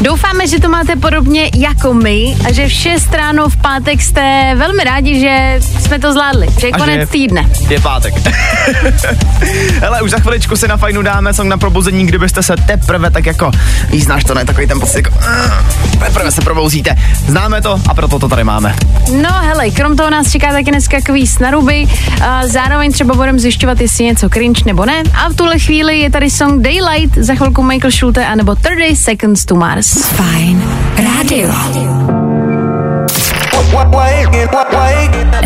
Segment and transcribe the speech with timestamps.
[0.00, 4.54] Doufáme, že to máte podobně jako my a že v 6 ráno v pátek jste
[4.56, 7.50] velmi rádi, že jsme to zvládli, že je A že konec je- týdne.
[7.68, 8.14] Je pátek.
[9.80, 13.26] Hele, už za chviličku si na fajnu dáme song na probuzení, kdybyste se teprve tak
[13.26, 13.50] jako,
[13.90, 16.94] víš, znáš to, ne, takový ten pocit jako, uh, teprve se probouzíte.
[17.26, 18.74] Známe to a proto to tady máme.
[19.22, 21.86] No hele, krom toho nás čeká taky dneska kvíz na ruby,
[22.24, 25.02] a zároveň třeba budeme zjišťovat, jestli je něco cringe nebo ne.
[25.24, 29.44] A v tuhle chvíli je tady song Daylight, za chvilku Michael Schulte anebo 30 Seconds
[29.44, 29.83] to Mars.
[29.92, 30.64] Fajn
[30.96, 31.50] rádio.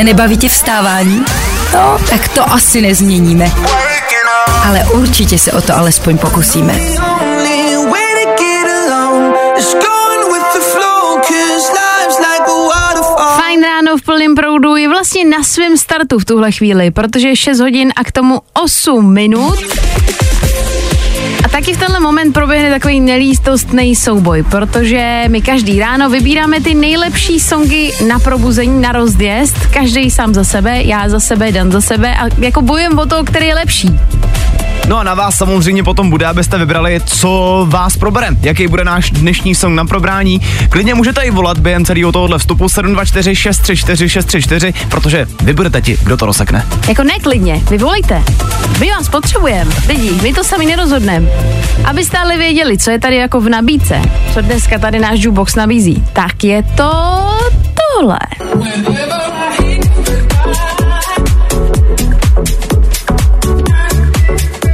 [0.03, 1.25] Nebaví tě vstávání?
[1.75, 3.51] No, tak to asi nezměníme.
[4.69, 6.75] Ale určitě se o to alespoň pokusíme.
[13.37, 17.37] Fajn ráno v plném proudu je vlastně na svém startu v tuhle chvíli, protože je
[17.37, 19.59] 6 hodin a k tomu 8 minut.
[22.19, 28.81] Moment proběhne takový nelístostný souboj, protože my každý ráno vybíráme ty nejlepší songy na probuzení,
[28.81, 32.99] na rozjezd, každý sám za sebe, já za sebe, Dan za sebe a jako bojem
[32.99, 33.91] o to, který je lepší.
[34.89, 38.29] No a na vás samozřejmě potom bude, abyste vybrali, co vás probere.
[38.41, 40.41] Jaký bude náš dnešní song na probrání.
[40.69, 45.99] Klidně můžete i volat během celého tohohle vstupu 724 634 634, protože vy budete ti,
[46.03, 46.67] kdo to rozsekne.
[46.89, 48.23] Jako neklidně, vy volejte.
[48.81, 51.29] My vás potřebujeme, lidi, my to sami nerozhodneme.
[51.85, 54.03] Abyste ale věděli, co je tady jako v nabídce,
[54.35, 56.93] co dneska tady náš jukebox nabízí, tak je to
[57.99, 58.19] tohle.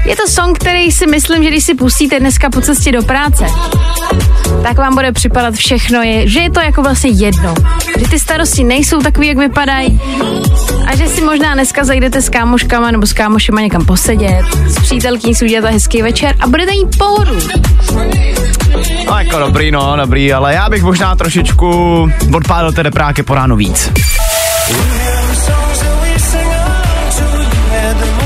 [0.05, 3.47] Je to song, který si myslím, že když si pustíte dneska po cestě do práce,
[4.63, 7.55] tak vám bude připadat všechno, je, že je to jako vlastně jedno.
[7.99, 10.01] Že ty starosti nejsou takový, jak vypadají.
[10.87, 15.35] A že si možná dneska zajdete s kámoškama nebo s kámošema někam posedět, s přítelkyní
[15.35, 17.39] si uděláte hezký večer a budete mít pohodu.
[19.07, 21.69] No jako dobrý, no, dobrý, ale já bych možná trošičku
[22.35, 23.91] odpálil ty repráky po ránu víc.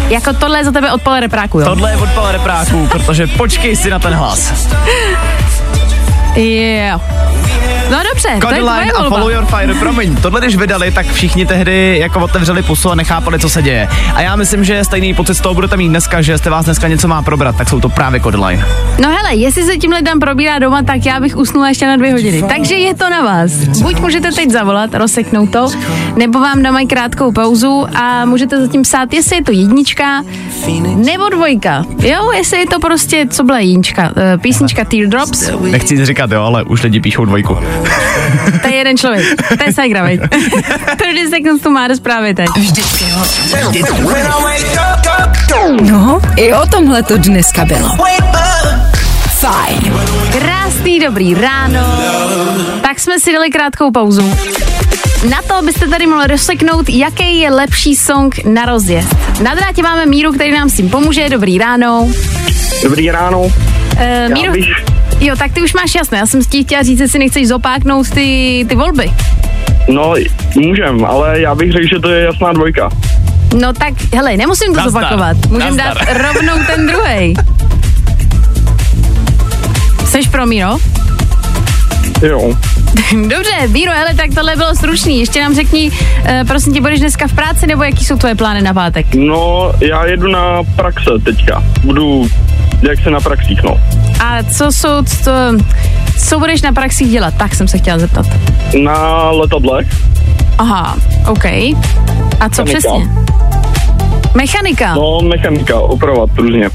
[0.09, 1.65] Jako tohle je za tebe odpal repráku, jo?
[1.67, 4.53] Tohle je odpal repráků, protože počkej si na ten hlas.
[6.37, 7.01] Jo.
[7.91, 9.09] No dobře, to je tvoje a.
[9.09, 13.39] Follow Your Fire, promiň, tohle když vydali, tak všichni tehdy jako otevřeli pusu a nechápali,
[13.39, 13.89] co se děje.
[14.15, 16.89] A já myslím, že stejný pocit z toho budete mít dneska, že jste vás dneska
[16.89, 18.67] něco má probrat, tak jsou to právě Codeline.
[18.99, 22.13] No hele, jestli se tímhle dan probírá doma, tak já bych usnula ještě na dvě
[22.13, 22.43] hodiny.
[22.49, 23.53] Takže je to na vás.
[23.53, 25.69] Buď můžete teď zavolat, rozseknout to,
[26.17, 30.23] nebo vám dámají krátkou pauzu a můžete zatím psát, jestli je to jednička
[30.97, 31.85] nebo dvojka.
[32.03, 36.63] Jo, jestli je to prostě, co byla jednička, eh, písnička Teardrops, Nechci říkat, jo, ale
[36.65, 37.59] už lidi píšou dvojku.
[38.63, 39.25] to je jeden člověk.
[39.59, 40.21] To je Segra, veď.
[40.97, 42.49] 30 seconds to má právě teď.
[42.57, 43.05] Vždycky.
[45.83, 47.89] No, i o tomhle to dneska bylo.
[49.29, 49.93] Fajn.
[50.39, 51.81] Krásný dobrý ráno.
[52.83, 54.35] Tak jsme si dali krátkou pauzu.
[55.31, 59.17] Na to byste tady mohli rozseknout, jaký je lepší song na rozjezd.
[59.43, 61.29] Na drátě máme Míru, který nám s tím pomůže.
[61.29, 62.09] Dobrý ráno.
[62.83, 63.41] Dobrý ráno.
[63.41, 63.53] Uh,
[63.99, 64.67] Já Míru, bych,
[65.21, 66.19] jo, tak ty už máš jasné.
[66.19, 69.11] Já jsem ti chtěla říct, jestli nechceš zopáknout ty, ty volby.
[69.93, 70.15] no,
[70.57, 72.91] můžem, ale já bych řekl, že to je jasná dvojka.
[73.61, 75.37] No tak, hele, nemusím to zopakovat.
[75.51, 77.35] Můžem dát rovnou ten druhý.
[80.05, 80.77] Seš pro Míro?
[82.23, 82.55] Jo.
[83.13, 85.21] Dobře, Víro, hele, tak tohle bylo stručný.
[85.21, 88.63] Ještě nám řekni, uh, prosím tě, budeš dneska v práci, nebo jaký jsou tvoje plány
[88.63, 89.07] na pátek?
[89.15, 91.63] No, já jedu na praxe teďka.
[91.85, 92.29] Budu,
[92.83, 93.81] jak se na praxích, no.
[94.21, 95.31] A co jsou, co,
[96.29, 97.35] co budeš na praxích dělat?
[97.35, 98.27] Tak jsem se chtěla zeptat.
[98.85, 99.87] Na letadlech.
[100.59, 100.97] Aha,
[101.27, 101.45] OK.
[101.45, 102.79] A co Mechanika.
[102.79, 103.09] přesně?
[104.35, 104.95] Mechanika.
[104.95, 106.71] No, mechanika, opravovat různě.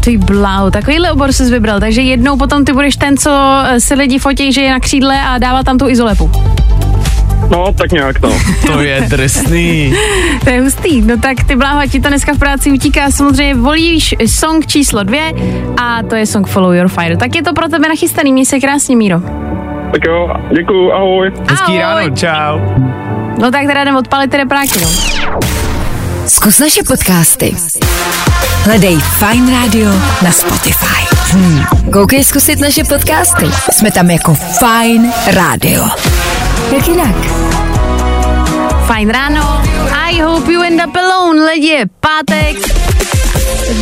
[0.00, 3.30] Ty blau, takovýhle obor jsi vybral, takže jednou potom ty budeš ten, co
[3.64, 6.30] eh, si lidi fotí, že je na křídle a dává tam tu izolepu.
[7.52, 8.32] No, tak nějak to.
[8.66, 9.94] To je drsný.
[10.44, 11.00] To je hustý.
[11.02, 13.10] No tak ty bláho, ti to dneska v práci utíká.
[13.10, 15.32] Samozřejmě volíš song číslo dvě
[15.82, 17.16] a to je song Follow Your Fire.
[17.16, 18.32] Tak je to pro tebe nachystaný.
[18.32, 19.20] Měj se krásně, Míro.
[19.92, 21.32] Tak jo, děkuju, ahoj.
[21.50, 22.04] Hezký Ahoj.
[22.04, 22.60] ráno, čau.
[23.40, 24.88] No tak teda jdem odpalit ty repráky, no.
[26.26, 27.56] Zkus naše podcasty.
[28.64, 29.90] Hledej Fine Radio
[30.22, 31.16] na Spotify.
[31.32, 31.64] Hmm.
[31.92, 33.46] Koukej zkusit naše podcasty.
[33.72, 35.84] Jsme tam jako Fine Radio.
[36.72, 37.16] Jak jinak?
[38.86, 39.62] Fajn ráno
[40.08, 42.56] I hope you end up alone, lidi, pátek.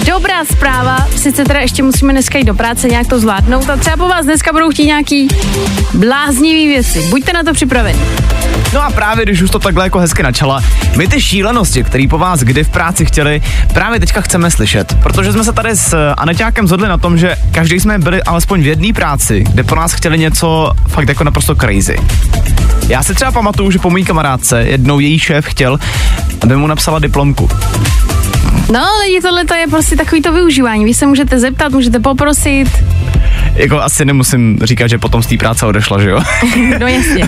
[0.06, 3.96] Dobrá zpráva, sice teda ještě musíme dneska jít do práce, nějak to zvládnout a třeba
[3.96, 5.28] po vás dneska budou chtít nějaký
[5.94, 7.02] bláznivý věci.
[7.02, 8.00] Buďte na to připraveni.
[8.74, 10.62] No a právě když už to takhle jako hezky načala,
[10.96, 13.42] my ty šílenosti, které po vás kdy v práci chtěli,
[13.74, 14.96] právě teďka chceme slyšet.
[15.02, 18.66] Protože jsme se tady s Aneťákem zhodli na tom, že každý jsme byli alespoň v
[18.66, 21.96] jedné práci, kde po nás chtěli něco fakt jako naprosto crazy.
[22.88, 25.78] Já si třeba pamatuju, že po mojí kamarádce jednou její šéf chtěl,
[26.42, 27.48] aby mu napsala diplomku.
[28.72, 30.84] No, lidi, tohle to je prostě takový to využívání.
[30.84, 32.66] Vy se můžete zeptat, můžete poprosit.
[33.54, 36.20] Jako asi nemusím říkat, že potom z té práce odešla, že jo?
[36.80, 37.26] No jasně.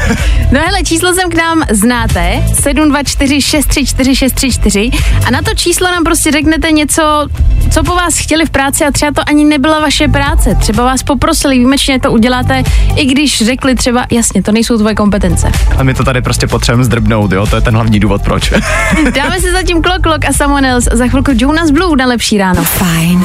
[0.52, 4.90] No hele, číslo sem k nám znáte, 724 634 634
[5.26, 7.26] a na to číslo nám prostě řeknete něco,
[7.70, 10.54] co po vás chtěli v práci a třeba to ani nebyla vaše práce.
[10.54, 12.62] Třeba vás poprosili, výjimečně to uděláte,
[12.96, 15.52] i když řekli třeba, jasně, to nejsou tvoje kompetence.
[15.78, 17.46] A my to tady prostě potřebujeme zdrbnout, jo?
[17.46, 18.52] To je ten hlavní důvod, proč.
[19.14, 22.64] Dáme si zatím Klok Klok a Someone Else za chvilku Jonas Blue na lepší ráno.
[22.64, 23.24] Fajn.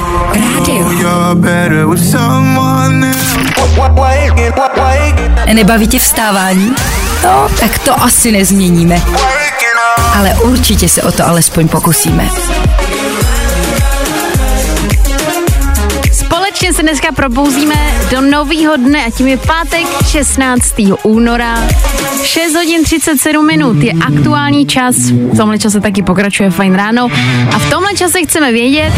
[5.54, 6.76] Nebaví tě vstávání?
[7.24, 9.02] No, tak to asi nezměníme.
[10.16, 12.30] Ale určitě se o to alespoň pokusíme.
[16.58, 17.76] Společně se dneska probouzíme
[18.12, 20.76] do nového dne a tím je pátek 16.
[21.04, 21.64] února.
[22.24, 24.96] 6 hodin 37 minut je aktuální čas.
[25.10, 27.08] V tomhle čase taky pokračuje fajn ráno.
[27.56, 28.94] A v tomhle čase chceme vědět,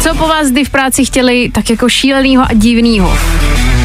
[0.00, 3.18] co po vás kdy v práci chtěli tak jako šílenýho a divnýho.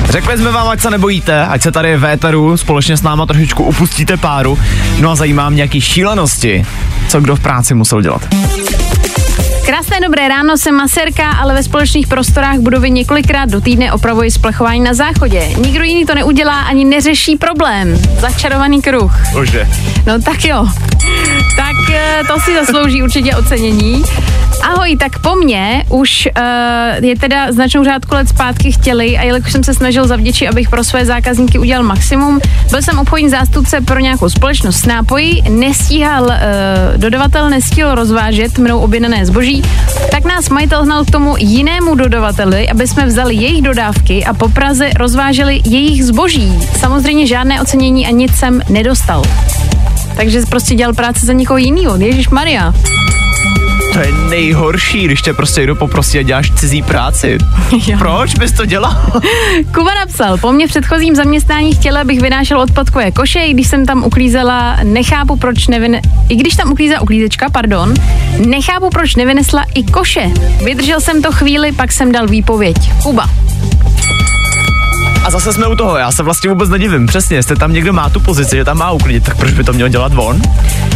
[0.10, 3.64] Řekli jsme vám, ať se nebojíte, ať se tady v éteru společně s náma trošičku
[3.64, 4.60] upustíte páru.
[5.00, 6.66] No a zajímá mě nějaký šílenosti,
[7.10, 8.22] co kdo v práci musel dělat.
[9.68, 14.80] Krásné dobré ráno, jsem masérka, ale ve společných prostorách budovy několikrát do týdne opravuji splechování
[14.80, 15.50] na záchodě.
[15.58, 18.02] Nikdo jiný to neudělá ani neřeší problém.
[18.20, 19.12] Začarovaný kruh.
[19.34, 19.68] Bože.
[20.06, 20.68] No tak jo.
[21.56, 24.04] Tak eh, to si zaslouží určitě ocenění.
[24.64, 29.52] Ahoj, tak po mně už uh, je teda značnou řádku let zpátky chtěli a jelikož
[29.52, 32.40] jsem se snažil zavděčit, abych pro své zákazníky udělal maximum,
[32.70, 36.32] byl jsem obchodní zástupce pro nějakou společnost s nápojí, nestíhal, uh,
[36.98, 39.64] dodavatel nestihl rozvážet mnou objednané zboží,
[40.12, 44.50] tak nás majitel hnal k tomu jinému dodavateli, aby jsme vzali jejich dodávky a po
[44.50, 46.60] Praze rozváželi jejich zboží.
[46.80, 49.24] Samozřejmě žádné ocenění a nic jsem nedostal.
[50.16, 51.98] Takže prostě dělal práci za někoho jiného.
[51.98, 52.74] Ježíš Maria.
[53.94, 57.38] To je nejhorší, když tě prostě někdo poprosí a děláš cizí práci.
[57.88, 57.98] Jo.
[57.98, 59.12] Proč bys to dělal?
[59.74, 63.86] Kuba napsal, po mně v předchozím zaměstnání chtěla, abych vynášel odpadkové koše, i když jsem
[63.86, 66.02] tam uklízela, nechápu, proč nevyne...
[66.30, 67.94] I když tam uklízela uklízečka, pardon,
[68.46, 70.26] nechápu, proč nevynesla i koše.
[70.66, 72.78] Vydržel jsem to chvíli, pak jsem dal výpověď.
[73.04, 73.30] Kuba.
[75.28, 77.08] A zase jsme u toho, já se vlastně vůbec nedivím.
[77.08, 79.74] Přesně, jestli tam někdo má tu pozici, že tam má uklidit, tak proč by to
[79.74, 80.42] měl dělat on?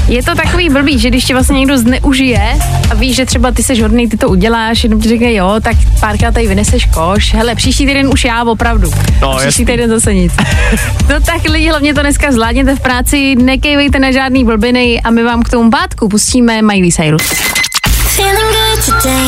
[0.08, 2.60] Je to takový blbý, že když tě vlastně někdo zneužije
[2.92, 5.76] a víš, že třeba ty seš hodný, ty to uděláš, jenom ti řekne, jo, tak
[6.00, 7.34] párkrát tady vyneseš koš.
[7.34, 8.92] Hele, příští týden už já opravdu.
[9.22, 9.66] No, příští jasný.
[9.66, 10.34] týden zase nic.
[11.10, 15.24] no tak lidi, hlavně to dneska zvládněte v práci, nekejvejte na žádný blbiny a my
[15.24, 17.24] vám k tomu pátku pustíme Miley Cyrus.
[18.16, 19.28] Feeling good today.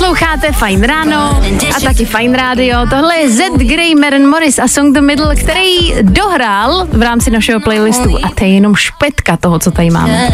[0.00, 1.42] Posloucháte Fajn ráno
[1.76, 2.78] a taky Fajn rádio.
[2.90, 7.60] Tohle je Zed Grey, Maren Morris a Song The Middle, který dohrál v rámci našeho
[7.60, 10.28] playlistu a to je jenom špetka toho, co tady máme.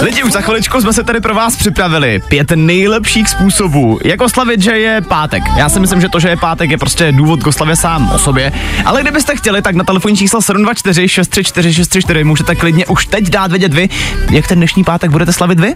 [0.00, 4.62] Lidi, už za chviličku jsme se tady pro vás připravili pět nejlepších způsobů, jak oslavit,
[4.62, 5.42] že je pátek.
[5.56, 8.18] Já si myslím, že to, že je pátek, je prostě důvod k oslavě sám o
[8.18, 8.52] sobě.
[8.84, 13.50] Ale kdybyste chtěli, tak na telefonní číslo 724 634 634 můžete klidně už teď dát
[13.50, 13.88] vědět vy,
[14.30, 15.74] jak ten dnešní pátek budete slavit vy.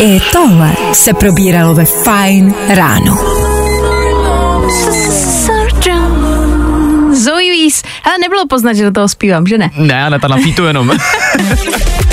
[0.00, 3.18] I tohle se probíralo ve Fajn ráno.
[7.12, 9.70] Zoe Weiss, ale nebylo poznat, že do toho zpívám, že ne?
[9.76, 10.92] Ne, ne, ta na pítu jenom.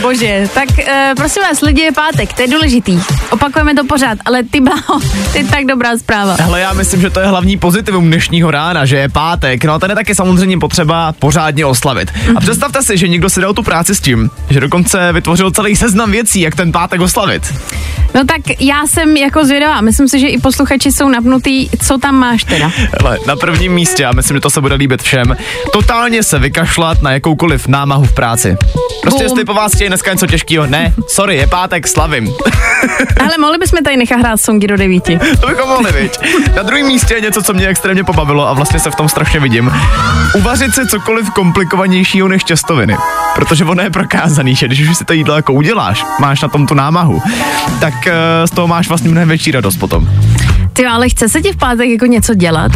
[0.00, 0.84] Bože, tak uh,
[1.16, 3.00] prosím vás, lidi, je pátek, to je důležitý.
[3.30, 5.00] Opakujeme to pořád, ale ty blaho,
[5.32, 6.36] to je tak dobrá zpráva.
[6.40, 9.64] Hele, já myslím, že to je hlavní pozitivum dnešního rána, že je pátek.
[9.64, 12.12] No a tady je taky samozřejmě potřeba pořádně oslavit.
[12.36, 15.76] A představte si, že někdo si dal tu práci s tím, že dokonce vytvořil celý
[15.76, 17.54] seznam věcí, jak ten pátek oslavit.
[18.14, 22.14] No tak já jsem jako zvědavá, myslím si, že i posluchači jsou napnutý, co tam
[22.14, 22.70] máš teda.
[23.00, 25.36] Hele, na prvním místě, já myslím, že to se bude líbit všem,
[25.72, 28.56] totálně se vykašlat na jakoukoliv námahu v práci.
[29.02, 29.22] Prostě Boom.
[29.22, 32.28] jestli po vás chtějí dneska něco těžkého, ne, sorry, je pátek, slavím.
[33.20, 35.18] Ale mohli bychom tady nechat hrát songy do devíti.
[35.40, 36.18] to bychom mohli, viď?
[36.56, 39.40] Na druhém místě je něco, co mě extrémně pobavilo a vlastně se v tom strašně
[39.40, 39.72] vidím.
[40.34, 42.96] Uvařit si cokoliv komplikovanějšího než těstoviny.
[43.34, 46.66] Protože ono je prokázaný, že když už si to jídlo jako uděláš, máš na tom
[46.66, 47.22] tu námahu,
[47.80, 48.12] tak uh,
[48.44, 50.08] z toho máš vlastně mnohem větší radost potom.
[50.72, 52.72] Ty ale chce se ti v pátek jako něco dělat?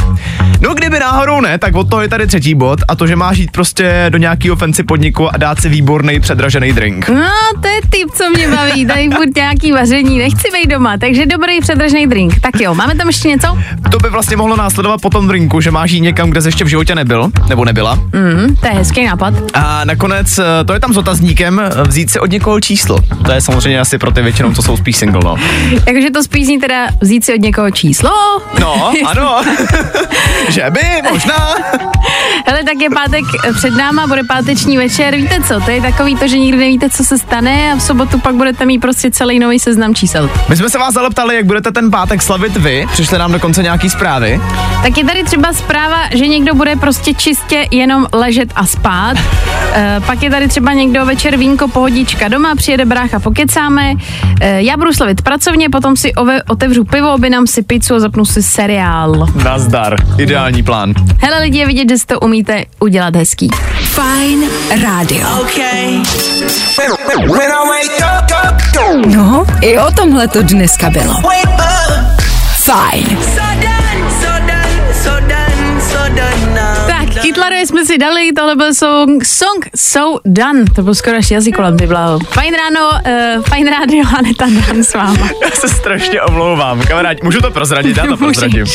[0.60, 3.38] No kdyby náhodou ne, tak od toho je tady třetí bod a to, že máš
[3.38, 7.08] jít prostě do nějakého fancy podniku a dát si výborný předražený drink.
[7.08, 7.30] No,
[7.62, 11.60] to je typ, co mě baví, tady buď nějaký vaření, nechci být doma, takže dobrý
[11.60, 12.40] předražený drink.
[12.40, 13.58] Tak jo, máme tam ještě něco?
[13.90, 16.64] To by vlastně mohlo následovat po tom drinku, že máš jít někam, kde jsi ještě
[16.64, 17.94] v životě nebyl, nebo nebyla.
[17.94, 19.34] Mm, to je hezký nápad.
[19.54, 22.98] A nakonec eh, to je tam s otazníkem eh, vzít si od někoho číslo.
[23.26, 25.36] To je samozřejmě asi pro ty většinou, co jsou spíš single, no.
[25.84, 28.10] Takže to spíš zní teda vzít si od někoho číslo.
[28.60, 29.42] No, ano.
[30.50, 31.34] že by, možná.
[32.46, 36.28] Hele, tak je pátek před náma, bude páteční večer, víte co, to je takový to,
[36.28, 39.58] že nikdy nevíte, co se stane a v sobotu pak budete mít prostě celý nový
[39.58, 40.30] seznam čísel.
[40.48, 42.86] My jsme se vás ale ptali, jak budete ten pátek slavit vy.
[42.92, 44.40] Přišli nám dokonce nějaký zprávy.
[44.82, 49.16] Tak je tady třeba zpráva, že někdo bude prostě čistě jenom ležet a spát.
[49.74, 53.94] E, pak je tady třeba někdo večer vínko, pohodička doma, přijede brácha, pokecáme.
[54.40, 58.24] E, já budu slavit pracovně, potom si ove, otevřu pivo, objednám si pizzu a zapnu
[58.24, 59.26] si seriál.
[59.44, 59.96] Nazdar.
[60.18, 60.94] Ideální plán.
[61.18, 63.48] Hele lidi, je vidět, že si to umíte udělat hezký.
[63.84, 64.44] Fajn
[64.82, 65.26] rádio.
[69.06, 71.14] No, i o tomhle to dneska bylo.
[72.64, 73.18] Fajn.
[73.36, 73.60] Tak,
[77.30, 81.56] Kytlarově jsme si dali, tohle byl song, song So Done, to byl skoro až jazyk
[81.56, 82.18] kolem bylo.
[82.30, 85.28] Fajn ráno, uh, fajn rádio, Aneta Dan s váma.
[85.42, 86.82] Já se strašně omlouvám.
[86.82, 87.96] Kamarádi, můžu to prozradit?
[87.96, 88.66] Já to prozradím.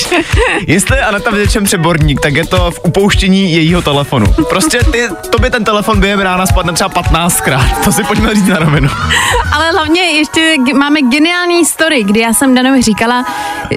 [0.68, 4.26] Jestli je Aneta v něčem přeborník, tak je to v upouštění jejího telefonu.
[4.50, 7.84] Prostě ty, to by ten telefon během rána spadne třeba 15krát.
[7.84, 8.90] To si pojďme říct na rovinu.
[9.54, 13.26] Ale hlavně ještě máme geniální story, kdy já jsem Danovi říkala,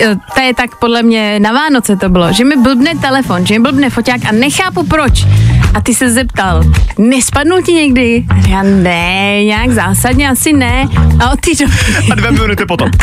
[0.01, 3.55] eh, to je tak podle mě na Vánoce to bylo, že mi blbne telefon, že
[3.55, 4.33] mi blbne foťák a
[4.69, 5.27] nechápu proč.
[5.75, 6.63] A ty se zeptal,
[6.99, 8.25] nespadnul ti někdy?
[8.31, 10.89] A já ne, nějak zásadně asi ne.
[11.21, 11.75] A od té doby,
[12.13, 12.91] A dvě minuty potom.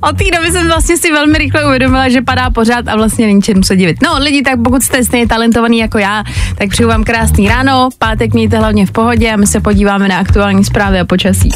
[0.00, 3.42] od té doby jsem vlastně si velmi rychle uvědomila, že padá pořád a vlastně není
[3.42, 3.96] čemu se divit.
[4.02, 6.24] No lidi, tak pokud jste stejně talentovaný jako já,
[6.58, 10.18] tak přeju vám krásný ráno, pátek mějte hlavně v pohodě a my se podíváme na
[10.18, 11.50] aktuální zprávy a počasí.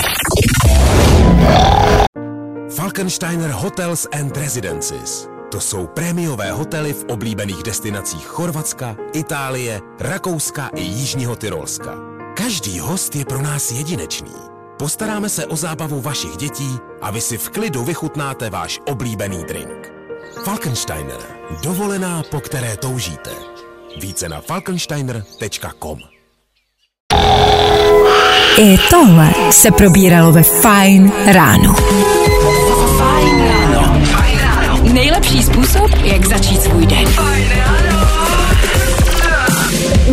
[2.77, 5.34] Falkensteiner Hotels and Residences.
[5.55, 11.95] To jsou prémiové hotely v oblíbených destinacích Chorvatska, Itálie, Rakouska i Jižního Tyrolska.
[12.37, 14.33] Každý host je pro nás jedinečný.
[14.79, 19.93] Postaráme se o zábavu vašich dětí a vy si v klidu vychutnáte váš oblíbený drink.
[20.45, 21.19] Falkensteiner.
[21.63, 23.31] Dovolená, po které toužíte.
[24.01, 25.99] Více na falkensteiner.com
[28.59, 31.75] I tohle se probíralo ve Fajn ráno.
[35.25, 37.05] Nejlepší způsob, jak začít svůj den.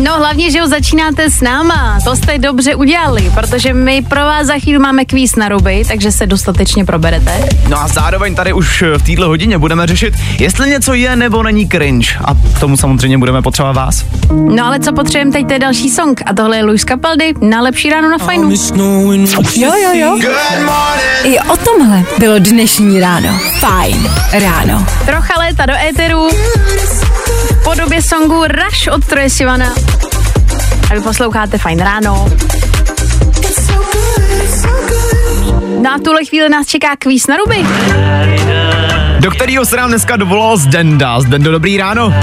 [0.02, 4.46] No hlavně, že ho začínáte s náma, to jste dobře udělali, protože my pro vás
[4.46, 7.48] za chvíli máme kvíz na ruby, takže se dostatečně proberete.
[7.68, 11.68] No a zároveň tady už v této hodině budeme řešit, jestli něco je nebo není
[11.68, 12.08] cringe.
[12.24, 14.04] A k tomu samozřejmě budeme potřebovat vás.
[14.32, 17.60] No ale co potřebujeme teď, to je další song a tohle je Luis Capaldi na
[17.60, 18.50] lepší ráno na fajnu.
[19.56, 20.18] Jo, jo, jo.
[21.24, 23.38] I o tomhle bylo dnešní ráno.
[23.60, 24.86] Fajn ráno.
[25.06, 26.28] Trocha léta do éteru
[27.62, 29.74] v podobě songu Rush od Troje Sivana.
[30.90, 32.28] A vy posloucháte Fajn ráno.
[35.82, 37.66] No a tuhle chvíli nás čeká kvíz na ruby.
[39.20, 41.20] Do kterého se nám dneska dovolal Zdenda.
[41.20, 42.14] Zdendo, dobrý ráno.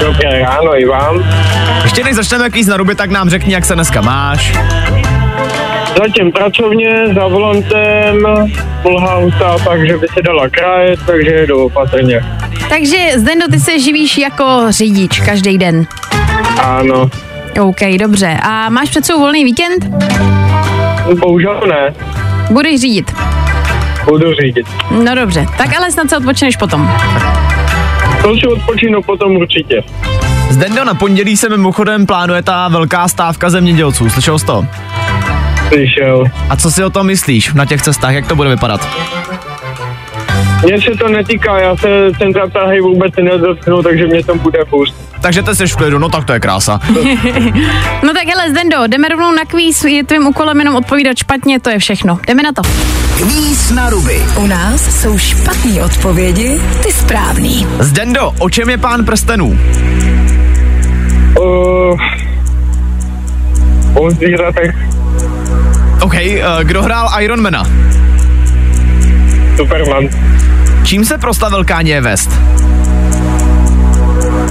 [0.00, 1.24] Dobré ráno i vám.
[1.82, 4.52] Ještě než začneme kvíz na ruby, tak nám řekni, jak se dneska máš.
[5.98, 8.26] Zatím pracovně, za volantem,
[8.82, 12.20] plhá hustá tak, že by se dala krajet, takže jedu opatrně.
[12.68, 15.86] Takže Zdendo, ty se živíš jako řidič každý den.
[16.62, 17.10] Ano,
[17.62, 18.36] OK, dobře.
[18.42, 19.86] A máš před sebou volný víkend?
[21.20, 21.94] bohužel ne,
[22.50, 23.12] Budeš řídit.
[24.04, 24.66] budu řídit.
[25.04, 26.90] No dobře, tak ale snad se odpočneš potom.
[28.22, 29.82] To si odpočinu potom určitě.
[30.50, 34.10] Zdendo, na pondělí se mimochodem plánuje ta velká stávka zemědělců.
[34.10, 34.66] Slyšel jsi to?
[35.70, 36.24] Slyšel.
[36.48, 38.88] A co si o tom myslíš na těch cestách, jak to bude vypadat?
[40.64, 44.94] Mně se to netýká, já se centra Prahy vůbec nedotknu, takže mě to bude pust.
[45.20, 46.80] Takže ty jsi v klidu, no tak to je krása.
[48.02, 51.70] No tak hele, Zdendo, jdeme rovnou na kvíz, je tvým úkolem jenom odpovídat špatně, to
[51.70, 52.18] je všechno.
[52.28, 52.62] Jdeme na to.
[53.16, 54.22] Kvíz na ruby.
[54.36, 57.66] U nás jsou špatné odpovědi, ty správný.
[57.78, 59.58] Zdendo, o čem je pán prstenů?
[61.38, 62.00] Uh,
[63.94, 64.74] o zvířatech
[66.00, 67.62] OK, uh, kdo hrál Ironmana?
[69.56, 70.08] Superman.
[70.84, 72.30] Čím se proslavil Kanye West?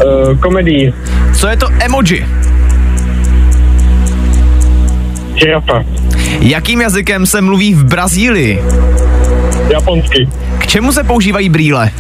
[0.06, 0.94] Uh, komedii.
[1.36, 2.25] Co je to emoji?
[5.36, 5.84] Žirafa.
[6.39, 8.62] Jakým jazykem se mluví v Brazílii?
[9.70, 10.29] Japonsky.
[10.58, 11.91] K čemu se používají brýle?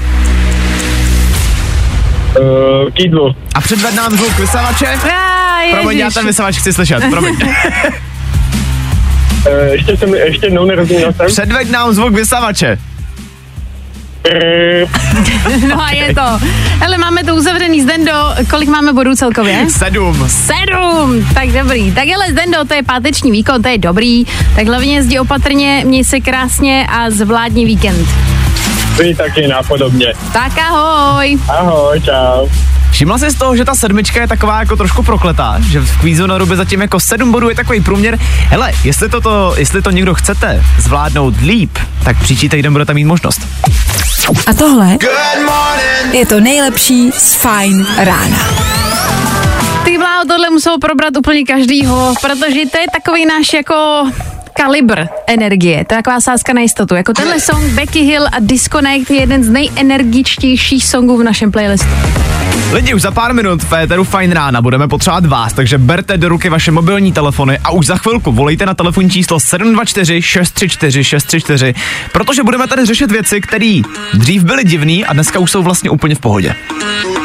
[2.39, 3.35] Uh, k jídlu.
[3.55, 4.85] A předved nám zvuk vysavače?
[4.85, 7.35] Ah, Promiň, já ten vysavač chci slyšet, promiň.
[9.49, 11.25] Uh, ještě jsem, ještě jednou nerozuměl jsem.
[11.27, 12.77] Předveď nám zvuk vysavače.
[14.83, 14.89] Uh,
[15.67, 16.45] No a je to.
[16.79, 18.11] Hele, máme to uzavřený Zdendo.
[18.49, 19.65] Kolik máme bodů celkově?
[19.77, 20.27] Sedm.
[20.29, 21.91] Sedm, tak dobrý.
[21.91, 24.25] Tak hele, Zdendo, to je páteční výkon, to je dobrý.
[24.55, 28.07] Tak hlavně jezdí opatrně, měj se krásně a zvládni víkend.
[28.97, 30.13] vy taky nápodobně.
[30.33, 31.37] Tak ahoj.
[31.49, 32.47] Ahoj, čau.
[32.91, 36.27] Všimla jsi z toho, že ta sedmička je taková jako trošku prokletá, že v kvízu
[36.27, 38.19] na ruby zatím jako sedm bodů je takový průměr.
[38.47, 43.05] Hele, jestli to, to, jestli to někdo chcete zvládnout líp, tak příští týden budete mít
[43.05, 43.41] možnost.
[44.47, 44.97] A tohle
[46.11, 48.37] je to nejlepší z Fine rána.
[49.83, 54.05] Ty bláho, tohle muselo probrat úplně každýho, protože to je takový náš jako
[54.59, 56.95] kalibr energie, to je taková sázka na jistotu.
[56.95, 61.87] Jako tenhle song Becky Hill a Disconnect je jeden z nejenergičtějších songů v našem playlistu.
[62.71, 66.29] Lidi, už za pár minut v Féteru Fine rána budeme potřebovat vás, takže berte do
[66.29, 71.73] ruky vaše mobilní telefony a už za chvilku volejte na telefonní číslo 724 634 634,
[72.11, 73.81] protože budeme tady řešit věci, které
[74.13, 76.55] dřív byly divný a dneska už jsou vlastně úplně v pohodě.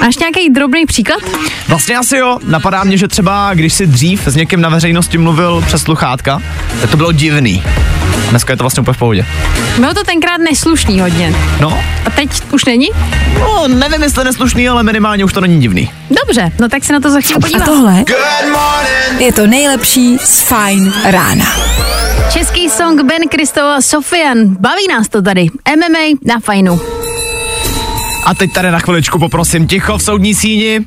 [0.00, 1.22] Máš nějaký drobný příklad?
[1.68, 5.64] Vlastně asi jo, napadá mě, že třeba když si dřív s někým na veřejnosti mluvil
[5.66, 6.42] přes sluchátka,
[6.80, 7.23] tak to bylo divný.
[8.30, 9.26] Dneska je to vlastně úplně v pohodě.
[9.78, 11.34] Bylo to tenkrát neslušný hodně.
[11.60, 12.86] No, A teď už není?
[13.40, 15.90] no nevím, jestli neslušný, ale minimálně už to není divný.
[16.26, 17.64] Dobře, no tak se na to za chvíli A podíváme.
[17.64, 18.04] tohle
[19.18, 21.46] je to nejlepší z Fine rána.
[22.32, 24.38] Český song Ben Kristova Sofian.
[24.60, 25.46] Baví nás to tady.
[25.76, 26.80] MMA na fajnu.
[28.24, 30.80] A teď tady na chviličku poprosím ticho v soudní síni.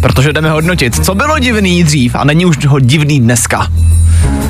[0.00, 3.68] Protože jdeme hodnotit, co bylo divný dřív a není už ho divný dneska.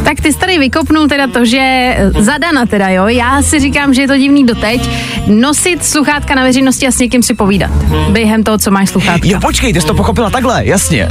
[0.05, 3.07] Tak ty jsi tady vykopnul teda to, že zadana teda, jo.
[3.07, 4.91] Já si říkám, že je to divný doteď.
[5.27, 7.71] Nosit sluchátka na veřejnosti a s někým si povídat.
[8.11, 9.29] Během toho, co máš sluchátka.
[9.29, 11.09] Jo, počkej, ty jsi to pochopila takhle, jasně.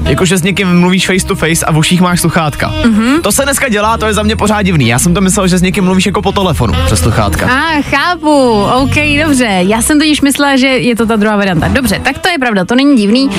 [0.00, 2.72] Uh, jakože s někým mluvíš face to face a v uších máš sluchátka.
[2.82, 3.20] Mm-hmm.
[3.20, 4.88] To se dneska dělá, to je za mě pořád divný.
[4.88, 7.46] Já jsem to myslel, že s někým mluvíš jako po telefonu přes sluchátka.
[7.46, 9.48] A ah, chápu, OK, dobře.
[9.60, 11.68] Já jsem totiž myslela, že je to ta druhá varianta.
[11.68, 13.30] Dobře, tak to je pravda, to není divný.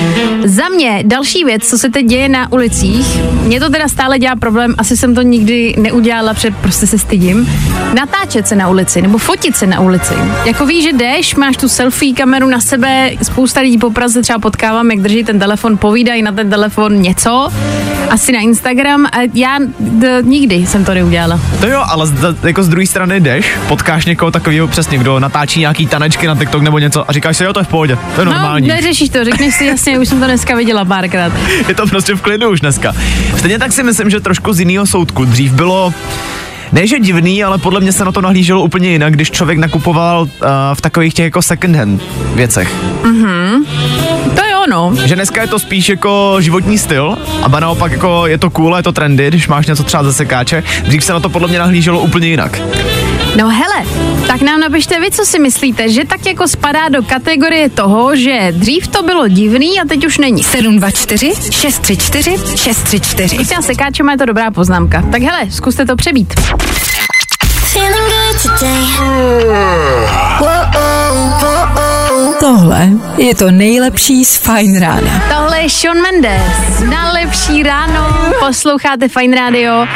[0.44, 3.06] Za mě další věc, co se teď děje na ulicích,
[3.42, 7.50] mě to teda stále dělá problém, asi jsem to nikdy neudělala, protože prostě se stydím.
[7.94, 10.14] Natáčet se na ulici nebo fotit se na ulici.
[10.44, 14.38] Jako víš, že jdeš, máš tu selfie kameru na sebe, spousta lidí po Praze třeba
[14.38, 17.52] potkávám, jak drží ten telefon, povídají na ten telefon něco,
[18.12, 21.40] asi na Instagram a já d- nikdy jsem to neudělala.
[21.60, 25.60] To jo, ale z, jako z druhé strany jdeš, potkáš někoho takového přesně, kdo natáčí
[25.60, 28.20] nějaký tanečky na TikTok nebo něco a říkáš si, jo, to je v pohodě, to
[28.20, 28.68] je normální.
[28.68, 31.32] No, neřešíš to, řekneš si jasně, už jsem to dneska viděla párkrát.
[31.68, 32.92] je to prostě v klidu už dneska.
[33.36, 35.24] Stejně tak si myslím, že trošku z jiného soudku.
[35.24, 35.94] Dřív bylo
[36.72, 40.22] ne, že divný, ale podle mě se na to nahlíželo úplně jinak, když člověk nakupoval
[40.22, 40.28] uh,
[40.74, 42.02] v takových těch jako second hand
[42.34, 42.72] věcech.
[43.02, 43.91] To
[44.62, 44.96] je ono.
[45.04, 48.74] Že dneska je to spíš jako životní styl, a ba naopak jako je to cool,
[48.74, 50.64] a je to trendy, když máš něco třeba ze sekáče.
[50.82, 52.60] Dřív se na to podle mě nahlíželo úplně jinak.
[53.36, 53.84] No hele,
[54.26, 58.48] tak nám napište vy, co si myslíte, že tak jako spadá do kategorie toho, že
[58.50, 60.42] dřív to bylo divný a teď už není.
[60.42, 63.36] 724 634 634.
[63.36, 65.02] Když sekáčem je to dobrá poznámka.
[65.12, 66.34] Tak hele, zkuste to přebít.
[67.72, 68.72] Feeling good today.
[72.40, 75.22] Tohle je to nejlepší z Fine rána.
[75.36, 76.80] Tohle je Sean Mendes.
[76.90, 79.86] Na lepší ráno posloucháte Fine Radio.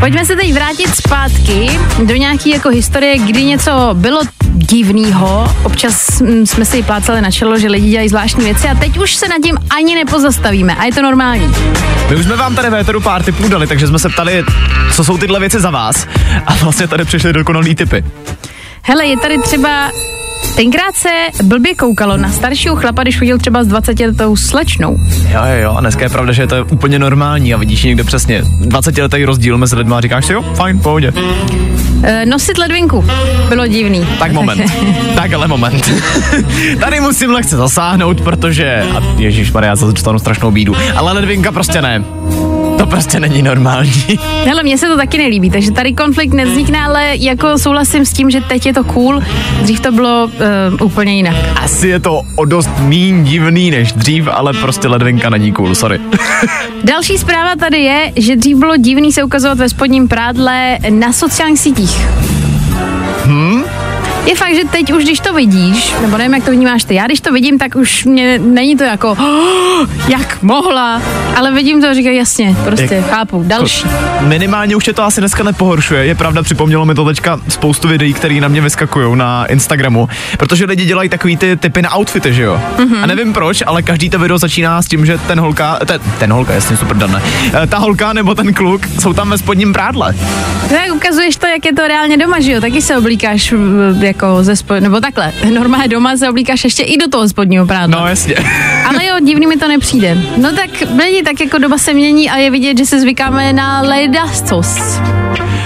[0.00, 4.20] Pojďme se teď vrátit zpátky do nějaký jako historie, kdy něco bylo
[4.52, 5.54] divného.
[5.62, 9.14] Občas mm, jsme si plácali na čelo, že lidi dělají zvláštní věci a teď už
[9.14, 11.54] se nad tím ani nepozastavíme a je to normální.
[12.10, 14.44] My už jsme vám tady Véteru pár tipů dali, takže jsme se ptali,
[14.92, 16.06] co jsou tyhle věci za vás.
[16.46, 18.04] A vlastně tady přišly dokonalý typy.
[18.82, 19.90] Hele, je tady třeba
[20.56, 21.08] Tenkrát se
[21.42, 25.00] blbě koukalo na staršího chlapa, když chodil třeba s 20 letou slečnou.
[25.28, 28.04] Jo, jo, jo, a dneska je pravda, že je to úplně normální a vidíš někde
[28.04, 31.12] přesně 20 letý rozdíl mezi lidmi a říkáš si jo, fajn, pohodě.
[32.02, 33.04] E, nosit ledvinku
[33.48, 34.06] bylo divný.
[34.18, 34.62] Tak moment,
[35.14, 35.90] tak ale moment.
[36.80, 41.82] Tady musím lehce zasáhnout, protože, a Ježíš Maria, zase dostanu strašnou bídu, ale ledvinka prostě
[41.82, 42.04] ne.
[42.78, 44.18] To prostě není normální.
[44.44, 48.30] Hele, mně se to taky nelíbí, takže tady konflikt nevznikne, ale jako souhlasím s tím,
[48.30, 49.22] že teď je to cool,
[49.62, 51.36] dřív to bylo uh, úplně jinak.
[51.62, 56.00] Asi je to o dost míň divný než dřív, ale prostě ledvinka není cool, sorry.
[56.84, 61.60] Další zpráva tady je, že dřív bylo divný se ukazovat ve spodním prádle na sociálních
[61.60, 62.08] sítích.
[64.28, 67.06] Je fakt, že teď už, když to vidíš, nebo nevím, jak to vnímáš ty, já
[67.06, 71.02] když to vidím, tak už mě není to jako, "Oh, jak mohla,
[71.36, 73.84] ale vidím to a říkám, jasně, prostě Jak- chápu, další.
[74.20, 76.04] Minimálně už tě to asi dneska nepohoršuje.
[76.04, 80.64] Je pravda, připomnělo mi to teďka spoustu videí, které na mě vyskakují na Instagramu, protože
[80.64, 82.60] lidi dělají takový ty typy na outfity, že jo?
[82.78, 83.02] Mm-hmm.
[83.02, 86.32] A nevím proč, ale každý to video začíná s tím, že ten holka, ten, ten
[86.32, 87.22] holka, jasně super dané,
[87.68, 90.14] ta holka nebo ten kluk jsou tam ve spodním prádle.
[90.68, 92.60] Tak ukazuješ to, jak je to reálně doma, že jo?
[92.60, 96.96] Taky se oblíkáš v- jako ze spod, nebo takhle, normálně doma se oblíkáš ještě i
[96.96, 98.00] do toho spodního prádla.
[98.00, 98.34] No jasně.
[98.88, 100.18] Ale jo, divný mi to nepřijde.
[100.36, 100.70] No tak
[101.04, 105.00] lidi, tak jako doba se mění a je vidět, že se zvykáme na ledascos.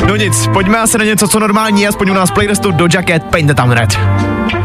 [0.07, 3.23] No nic, pojďme asi na něco, co normální je, aspoň u nás playlistu do Jacket
[3.25, 3.99] Paint the Town Red.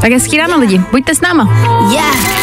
[0.01, 1.49] Tak hezký ráno lidi, buďte s náma.
[1.91, 2.37] Yeah.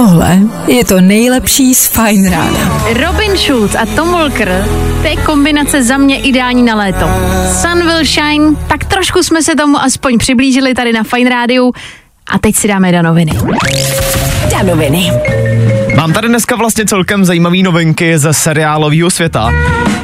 [0.00, 2.84] Tohle je to nejlepší z Fine Rána.
[2.92, 4.64] Robin Schulz a Tom Walker,
[5.02, 7.06] to je kombinace za mě ideální na léto.
[7.52, 11.72] Sun will shine, tak trošku jsme se tomu aspoň přiblížili tady na Fine Rádiu
[12.30, 13.32] a teď si dáme danoviny.
[14.50, 15.12] Danoviny.
[15.96, 19.50] Mám tady dneska vlastně celkem zajímavé novinky ze seriálového světa.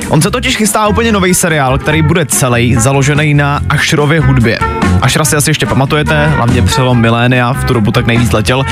[0.08, 4.58] On se totiž chystá úplně nový seriál, který bude celý založený na Asherově hudbě.
[5.02, 8.64] Ashra si asi ještě pamatujete, hlavně přelom milénia, v tu dobu tak nejvíc letěl.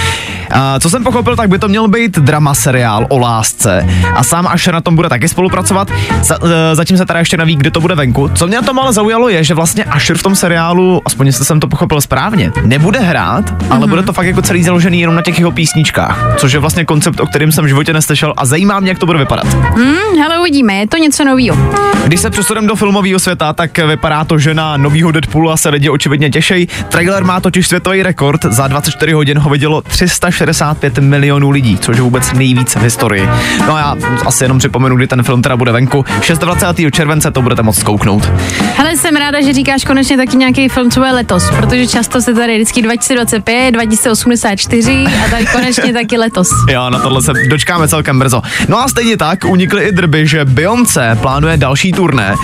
[0.50, 3.87] A co jsem pochopil, tak by to měl být drama seriál o lásce.
[4.14, 5.90] A sám Asher na tom bude taky spolupracovat.
[6.22, 8.30] Za, e, zatím se teda ještě neví, kde to bude venku.
[8.34, 11.44] Co mě na tom ale zaujalo je, že vlastně Asher v tom seriálu, aspoň jestli
[11.44, 15.22] jsem to pochopil správně, nebude hrát, ale bude to fakt jako celý založený jenom na
[15.22, 16.34] těch jeho písničkách.
[16.37, 19.06] Což je vlastně koncept, o kterém jsem v životě neslyšel a zajímá mě, jak to
[19.06, 19.46] bude vypadat.
[19.54, 21.56] Hm, hele, uvidíme, je to něco novýho.
[22.04, 25.90] Když se přesuneme do filmového světa, tak vypadá to, že na novýho Deadpoola se lidi
[26.14, 26.68] očividně těší.
[26.88, 32.03] Trailer má totiž světový rekord, za 24 hodin ho vidělo 365 milionů lidí, což je
[32.03, 33.29] vůbec nejvíc v historii.
[33.66, 33.96] No a já
[34.27, 36.05] asi jenom připomenu, kdy ten film teda bude venku.
[36.38, 36.92] 26.
[36.92, 38.33] července to budete moct zkouknout.
[38.77, 42.35] Hele, jsem ráda, že říkáš konečně taky nějaký film, co bude letos, protože často se
[42.35, 46.48] tady vždycky 2025, 2084 a tady konečně taky letos.
[46.70, 48.42] Jo, na tohle se dočkáme celkem brzo.
[48.68, 52.35] No a stejně tak unikly i drby, že Beyoncé plánuje další turné,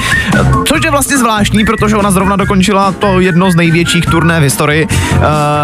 [0.68, 4.86] což je vlastně zvláštní, protože ona zrovna dokončila to jedno z největších turné v historii.
[4.86, 5.22] Uh,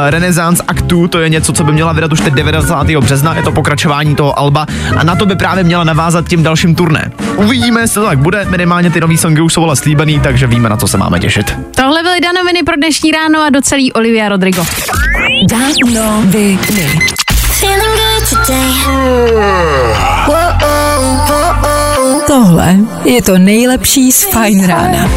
[0.09, 2.87] Renaissance Act 2, to je něco, co by měla vydat už teď 90.
[2.87, 6.75] března, je to pokračování toho alba a na to by právě měla navázat tím dalším
[6.75, 7.11] turné.
[7.37, 10.69] Uvidíme, jestli to tak bude, minimálně ty nový songy už jsou ale slíbený, takže víme,
[10.69, 11.59] na co se máme těšit.
[11.77, 14.65] Tohle byly danoviny pro dnešní ráno a do celý Olivia Rodrigo.
[15.51, 16.49] Danoviny.
[17.61, 18.77] Feeling good today.
[22.27, 25.09] Tohle je to nejlepší z Fine Rána.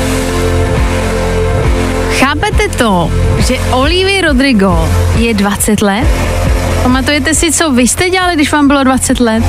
[2.39, 3.11] Chápete to,
[3.47, 6.07] že Olivia Rodrigo je 20 let?
[6.83, 9.43] Pamatujete si, co vy jste dělali, když vám bylo 20 let?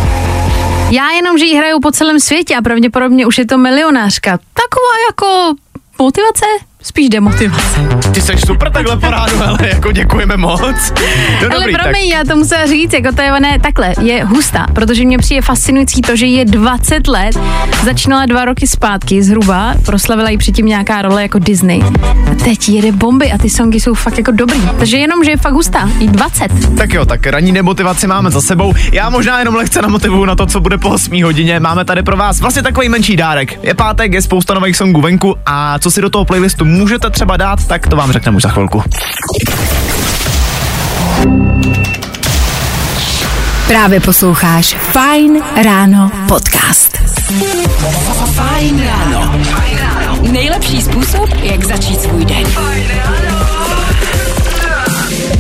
[0.91, 4.31] Já jenom, že ji hraju po celém světě a pravděpodobně už je to milionářka.
[4.31, 5.55] Taková jako
[5.99, 6.47] motivace?
[6.83, 7.81] Spíš demotivace.
[8.15, 10.61] Ty jsi super takhle po ránu, ale jako děkujeme moc.
[10.61, 14.25] No Ale dobrý, tak promiň, já to musela říct, jako to je ne, takhle, je
[14.25, 17.39] hustá, protože mě přijde fascinující to, že je 20 let,
[17.85, 21.83] začínala dva roky zpátky zhruba, proslavila ji předtím nějaká role jako Disney.
[22.31, 24.61] A teď jede bomby a ty songy jsou fakt jako dobrý.
[24.79, 26.77] Takže jenom, že je fakt hustá, i 20.
[26.77, 28.75] Tak jo, tak ranní demotivaci máme za sebou.
[28.93, 31.61] Já možná jenom lehce namotivuju na to, co bude po 8 hodině.
[31.61, 33.59] Máme tady pro vás vlastně takový menší dárek.
[33.63, 37.37] Je pátek, je spousta nových songů venku a co si do toho playlistu můžete třeba
[37.37, 38.83] dát, tak to vám řekneme už za chvilku.
[43.67, 46.97] Právě posloucháš Fine Ráno podcast.
[48.35, 49.41] Fajn ráno.
[50.33, 52.47] Nejlepší způsob, jak začít svůj den.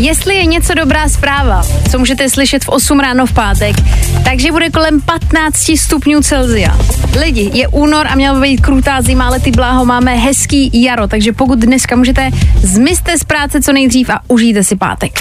[0.00, 3.76] Jestli je něco dobrá zpráva, co můžete slyšet v 8 ráno v pátek,
[4.24, 6.78] takže bude kolem 15 stupňů Celzia.
[7.20, 11.08] Lidi, je únor a měla by být krutá zima, ale ty bláho máme hezký jaro,
[11.08, 12.30] takže pokud dneska můžete,
[12.62, 15.12] zmizte z práce co nejdřív a užijte si pátek.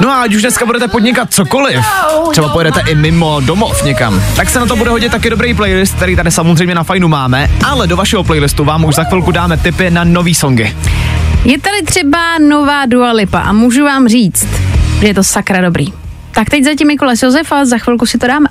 [0.00, 1.84] No a ať už dneska budete podnikat cokoliv,
[2.30, 5.94] třeba pojedete i mimo domov někam, tak se na to bude hodit taky dobrý playlist,
[5.94, 9.56] který tady samozřejmě na fajnu máme, ale do vašeho playlistu vám už za chvilku dáme
[9.56, 10.76] tipy na nový songy.
[11.44, 14.48] Je tady třeba nová Dua Lipa a můžu vám říct,
[15.00, 15.86] že je to sakra dobrý.
[16.30, 18.46] Tak teď zatím Mikuláš Josef a za chvilku si to dáme.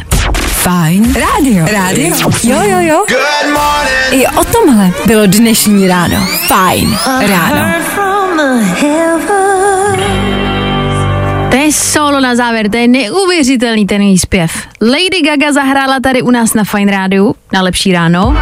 [0.47, 1.65] Fajn rádio.
[1.71, 2.15] Rádio.
[2.43, 3.05] Jo, jo, jo.
[4.12, 6.27] I o tomhle bylo dnešní ráno.
[6.47, 7.73] Fajn ráno.
[9.27, 9.48] To
[11.71, 14.51] solo na závěr, to je neuvěřitelný ten její zpěv.
[14.82, 18.38] Lady Gaga zahrála tady u nás na Fine Rádiu, na Lepší ráno.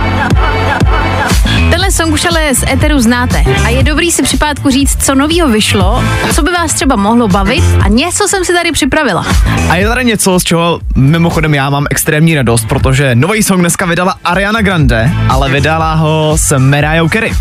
[1.70, 5.16] Tenhle song už ale z Eteru znáte a je dobrý si při pátku říct, co
[5.16, 6.04] novýho vyšlo,
[6.36, 9.26] co by vás třeba mohlo bavit a něco jsem si tady připravila.
[9.70, 13.86] A je tady něco, z čeho mimochodem já mám extrémní radost, protože nový song dneska
[13.86, 17.32] vydala Ariana Grande, ale vydala ho s Mariah Carey.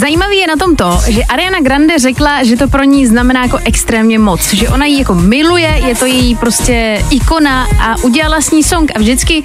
[0.00, 3.58] Zajímavý je na tom to, že Ariana Grande řekla, že to pro ní znamená jako
[3.64, 8.50] extrémně moc, že ona ji jako miluje, je to její prostě ikona a udělala s
[8.50, 9.42] ní song a vždycky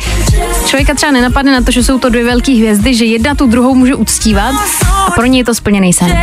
[0.66, 3.76] člověka třeba nenapadne na to, že jsou to dvě velké hvězdy, že jedna tu druhou
[3.76, 4.56] může uctívat
[5.08, 6.18] a pro ní je to splněný sen.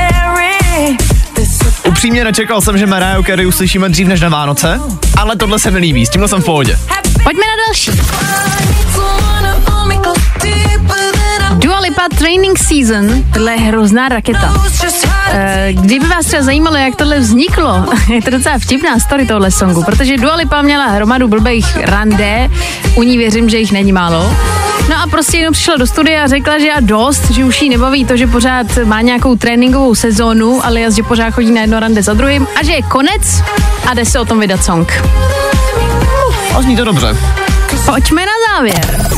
[1.84, 4.80] Upřímně nečekal jsem, že Mariah Carey uslyšíme dřív než na Vánoce,
[5.16, 6.78] ale tohle se mi líbí, s tímhle jsem v pohodě.
[7.22, 7.90] Pojďme na další.
[11.58, 14.54] Dua Lipa Training Season, tohle je hrozná raketa.
[15.32, 19.82] Eh, Kdyby vás třeba zajímalo, jak tohle vzniklo, je to docela vtipná story tohle songu,
[19.82, 22.50] protože Dua Lipa měla hromadu blbých rande,
[22.94, 24.32] u ní věřím, že jich není málo.
[24.88, 27.68] No a prostě jenom přišla do studia a řekla, že a dost, že už jí
[27.68, 32.02] nebaví to, že pořád má nějakou tréninkovou sezónu, ale že pořád chodí na jedno rande
[32.02, 33.42] za druhým a že je konec
[33.90, 34.92] a jde se o tom vydat song.
[36.56, 37.16] A zní to dobře.
[37.86, 39.08] Pojďme na závěr.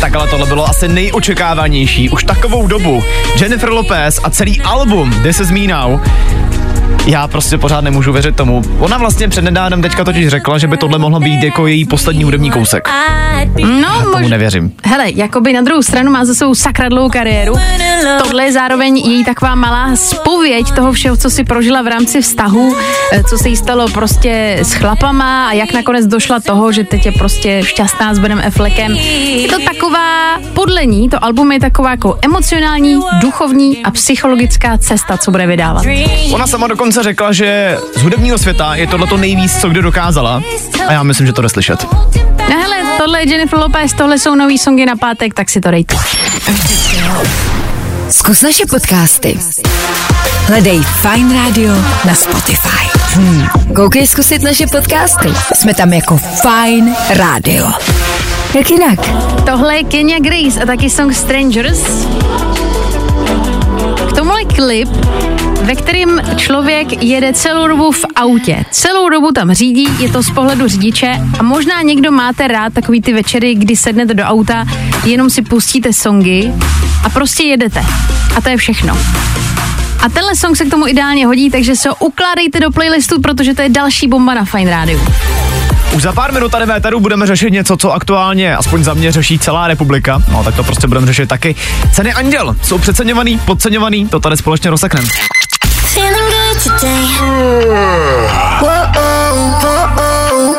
[0.00, 3.02] Tak ale tohle bylo asi nejočekávanější už takovou dobu.
[3.40, 6.00] Jennifer Lopez a celý album Is Me Now
[7.06, 8.62] já prostě pořád nemůžu věřit tomu.
[8.78, 12.50] Ona vlastně přednedávnem teďka totiž řekla, že by tohle mohlo být jako její poslední hudební
[12.50, 12.88] kousek.
[13.80, 14.30] No, Tomu mož...
[14.30, 14.72] nevěřím.
[14.84, 17.54] Hele, jakoby na druhou stranu má za svou sakra dlouhou kariéru.
[18.22, 22.76] Tohle je zároveň její taková malá spověď toho všeho, co si prožila v rámci vztahu,
[23.12, 27.06] eh, co se jí stalo prostě s chlapama a jak nakonec došla toho, že teď
[27.06, 28.92] je prostě šťastná s Benem Affleckem.
[28.94, 35.16] Je to taková, podle ní, to album je taková jako emocionální, duchovní a psychologická cesta,
[35.18, 35.84] co bude vydávat.
[36.32, 40.42] Ona sama dokonce řekla, že z hudebního světa je tohle to nejvíc, co kdy dokázala.
[40.88, 41.86] A já myslím, že to jde slyšet.
[42.50, 45.70] No hele, tohle je Jennifer Lopez, tohle jsou nový songy na pátek, tak si to
[45.70, 45.96] dejte.
[48.10, 49.38] Zkus naše podcasty.
[50.46, 52.98] Hledej Fine Radio na Spotify.
[53.14, 53.48] Hmm.
[53.74, 55.28] Koukej zkusit naše podcasty.
[55.54, 57.66] Jsme tam jako Fine Radio.
[58.54, 58.98] Jak jinak?
[59.46, 61.80] Tohle je Kenya Grace a taky song Strangers.
[64.08, 64.88] K tomuhle klip,
[65.62, 68.64] ve kterém člověk jede celou dobu v autě.
[68.70, 73.00] Celou dobu tam řídí, je to z pohledu řidiče a možná někdo máte rád takový
[73.00, 74.64] ty večery, kdy sednete do auta,
[75.04, 76.52] jenom si pustíte songy
[77.04, 77.84] a prostě jedete.
[78.36, 78.98] A to je všechno.
[80.00, 83.54] A tenhle song se k tomu ideálně hodí, takže se ho ukládejte do playlistu, protože
[83.54, 85.00] to je další bomba na Fine Radio.
[85.92, 89.12] Už za pár minut tady v éteru budeme řešit něco, co aktuálně, aspoň za mě,
[89.12, 90.22] řeší celá republika.
[90.32, 91.54] No tak to prostě budeme řešit taky.
[91.92, 95.08] Ceny Anděl jsou přeceňovaný, podceňovaný, to tady společně rozsekneme.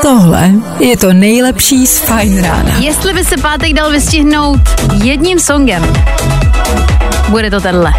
[0.02, 2.78] Tohle je to nejlepší z Fine Rána.
[2.80, 4.60] Jestli by se pátek dal vystihnout
[5.04, 5.93] jedním songem,
[7.30, 7.94] bude to tenhle.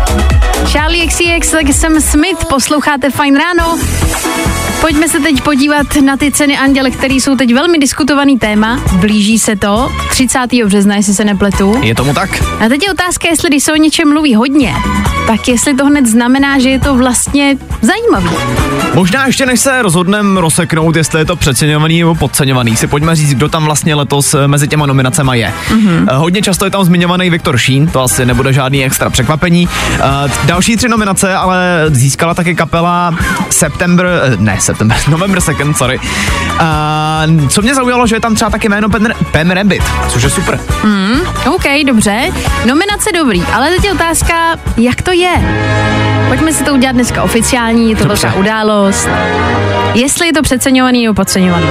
[0.73, 3.79] Charlie XCX, taky jsem Smith, posloucháte Fine Ráno.
[4.81, 8.81] Pojďme se teď podívat na ty ceny anděle, které jsou teď velmi diskutovaný téma.
[8.93, 10.39] Blíží se to 30.
[10.65, 11.75] března, jestli se nepletu.
[11.83, 12.45] Je tomu tak?
[12.61, 14.75] A teď je otázka, jestli když se o něčem mluví hodně,
[15.27, 18.37] tak jestli to hned znamená, že je to vlastně zajímavý.
[18.95, 23.35] Možná ještě než se rozhodneme rozseknout, jestli je to přeceňovaný nebo podceňovaný, si pojďme říct,
[23.35, 25.53] kdo tam vlastně letos mezi těma nominacema je.
[25.69, 26.17] Mm-hmm.
[26.17, 29.69] Hodně často je tam zmiňovaný Viktor Šín, to asi nebude žádný extra překvapení.
[29.93, 33.15] Eh, Další tři nominace ale získala taky kapela
[33.51, 36.01] September, eh, ne September, November Second, sorry.
[36.01, 40.31] Uh, co mě zaujalo, že je tam třeba taky jméno Pen, Pen Rabbit, což je
[40.31, 40.61] super.
[40.85, 42.33] Mm, OK, dobře.
[42.67, 44.35] Nominace dobrý, ale teď je otázka,
[44.77, 45.31] jak to je.
[46.29, 49.09] Pojďme si to udělat dneska oficiální, je to velká událost.
[49.95, 51.67] Jestli je to přeceňovaný nebo podceňovaný.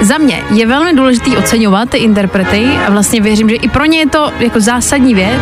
[0.00, 3.98] Za mě je velmi důležitý oceňovat ty interprety a vlastně věřím, že i pro ně
[3.98, 5.40] je to jako zásadní věc.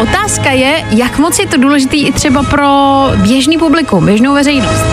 [0.00, 2.66] Otázka je, jak moc je to důležitý i třeba pro
[3.16, 4.84] běžný publikum, běžnou veřejnost.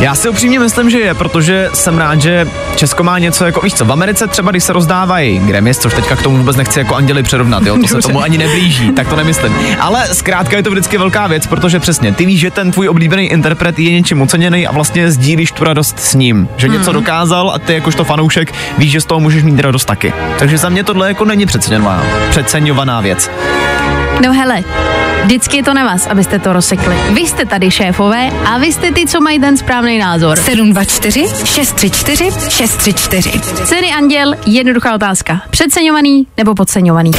[0.00, 3.74] Já si upřímně myslím, že je, protože jsem rád, že Česko má něco jako, víš
[3.74, 6.94] co, v Americe třeba, když se rozdávají Grammys, což teďka k tomu vůbec nechci jako
[6.94, 9.54] anděli přirovnat, jo, to se tomu ani neblíží, tak to nemyslím.
[9.80, 13.26] Ale zkrátka je to vždycky velká věc, protože přesně, ty víš, že ten tvůj oblíbený
[13.26, 17.58] interpret je něčím oceněný a vlastně sdílíš tu radost s ním, že něco dokázal a
[17.58, 20.12] ty jakožto fanoušek víš, že z toho můžeš mít radost taky.
[20.38, 23.30] Takže za mě tohle jako není přeceňovaná, přeceňovaná věc.
[24.26, 24.62] No hele,
[25.24, 26.96] vždycky je to na vás, abyste to rozsekli.
[27.10, 30.38] Vy jste tady šéfové a vy jste ty, co mají ten správný názor.
[30.38, 33.40] 724 634 634.
[33.64, 35.40] Ceny anděl, jednoduchá otázka.
[35.50, 37.10] Přeceňovaný nebo podceňovaný?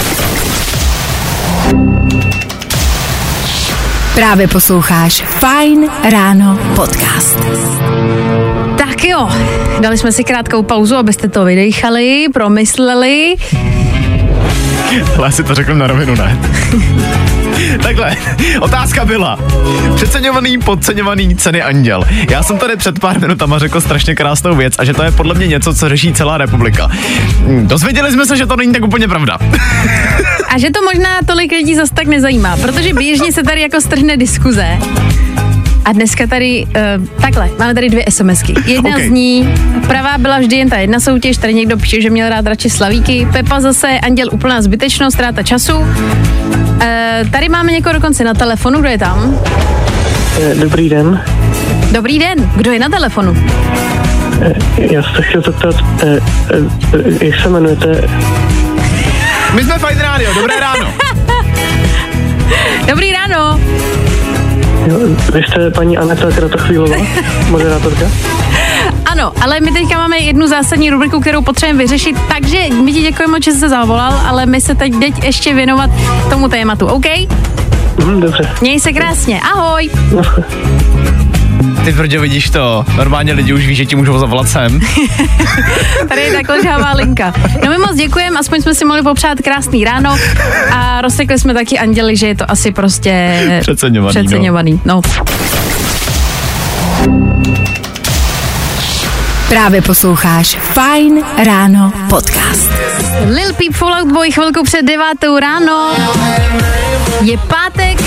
[4.15, 7.39] Právě posloucháš Fine Ráno podcast.
[8.78, 9.30] Tak jo,
[9.80, 13.36] dali jsme si krátkou pauzu, abyste to vydechali, promysleli.
[15.18, 16.39] Ale si to řeknu na rovinu, ne?
[17.84, 18.15] Takhle,
[18.60, 19.39] otázka byla.
[19.96, 22.04] Přeceňovaný, podceňovaný ceny anděl.
[22.30, 25.34] Já jsem tady před pár minutama řekl strašně krásnou věc a že to je podle
[25.36, 26.88] mě něco, co řeší celá republika.
[26.88, 29.38] Hm, Dozvěděli jsme se, že to není tak úplně pravda.
[30.50, 34.18] A že to možná tolik lidí zas tak nezajímá, protože běžně se tady jako strhne
[34.18, 34.78] diskuze.
[35.86, 36.65] A dneska tady,
[37.00, 38.54] uh, takhle, máme tady dvě SMSky.
[38.65, 39.02] Jedna Ok.
[39.02, 39.54] z ní,
[39.88, 43.28] pravá byla vždy jen ta jedna soutěž, tady někdo píše, že měl rád radši slavíky.
[43.32, 45.78] Pepa zase, anděl úplná zbytečnost, ztráta času.
[45.78, 45.88] Uh,
[47.32, 49.39] tady máme někoho dokonce na telefonu, kdo je tam?
[50.41, 51.24] Eh, Dobrý den.
[51.91, 53.36] Dobrý den, kdo je na telefonu?
[54.78, 56.17] Já se chtěl zeptat, eh,
[57.21, 58.10] eh, jak se jmenujete?
[59.54, 60.93] My jsme Fajn Radio, dobré ráno.
[62.89, 63.60] Dobrý ráno.
[64.86, 64.98] Jo,
[65.34, 66.98] vy jste paní Aneta Kratochvílová,
[67.50, 68.06] moderátorka?
[69.06, 73.38] Ano, ale my teďka máme jednu zásadní rubriku, kterou potřebujeme vyřešit, takže my ti děkujeme,
[73.41, 75.89] že jsi se zavolal, ale my se teď teď ještě věnovat
[76.30, 77.06] tomu tématu, OK?
[78.06, 78.50] Hm, dobře.
[78.62, 79.89] Měj se krásně, ahoj.
[81.86, 82.86] Ty tvrdě vidíš to.
[82.95, 84.80] Normálně lidi už ví, že ti můžou zavolat sem.
[86.10, 87.34] Tady je takhle žhavá linka.
[87.65, 90.17] No my moc děkujeme, aspoň jsme si mohli popřát krásný ráno
[90.71, 94.21] a rozsekli jsme taky anděli, že je to asi prostě Přeceňovaný, no.
[94.24, 94.82] přeceňovaný.
[94.86, 95.02] No.
[99.50, 102.71] Právě posloucháš Fine Ráno podcast.
[103.30, 105.91] Lil Peep Fallout Boy chvilku před devátou ráno.
[107.21, 108.02] Je pátek,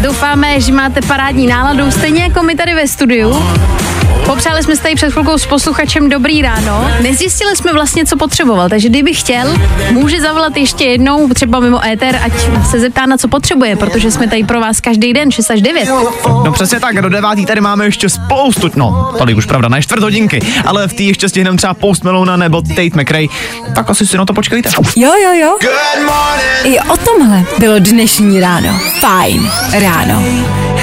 [0.00, 3.42] doufáme, že máte parádní náladu, stejně jako my tady ve studiu.
[4.26, 6.90] Popřáli jsme se tady před chvilkou s posluchačem Dobrý ráno.
[7.00, 9.54] Nezjistili jsme vlastně, co potřeboval, takže kdyby chtěl,
[9.90, 12.32] může zavolat ještě jednou, třeba mimo éter, ať
[12.70, 15.88] se zeptá, na co potřebuje, protože jsme tady pro vás každý den, 6 až 9.
[16.44, 20.02] No přesně tak, do devátý tady máme ještě spoustu, no, tolik už pravda, na čtvrt
[20.02, 23.26] hodinky, ale v té ještě stihneme třeba Post Malone nebo Tate McRae,
[23.74, 24.70] tak asi si na to počkejte.
[24.96, 25.58] Jo, jo, jo.
[26.64, 28.80] I o tomhle bylo dnešní ráno.
[29.00, 30.22] Fine Ráno.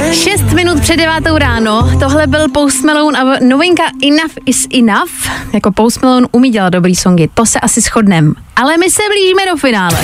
[0.09, 5.11] 6 minut před devátou ráno, tohle byl Post Malone a novinka Enough is Enough.
[5.53, 8.33] Jako Post Malone umí dělat dobrý songy, to se asi shodnem.
[8.55, 9.97] Ale my se blížíme do finále.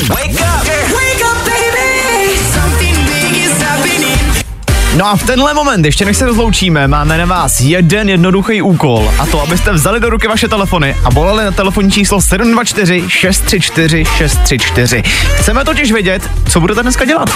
[4.97, 9.13] No a v tenhle moment, ještě než se rozloučíme, máme na vás jeden jednoduchý úkol
[9.19, 14.05] a to, abyste vzali do ruky vaše telefony a volali na telefonní číslo 724 634
[14.05, 15.03] 634.
[15.36, 17.29] Chceme totiž vědět, co budete dneska dělat.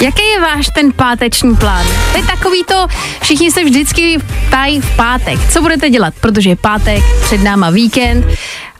[0.00, 1.86] Jaký je váš ten páteční plán?
[2.12, 2.86] To je takový to,
[3.22, 8.26] všichni se vždycky ptají v pátek, co budete dělat, protože je pátek, před náma víkend